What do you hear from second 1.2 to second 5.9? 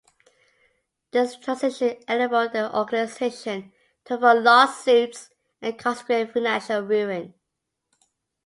transition enabled the organization to avoid lawsuits and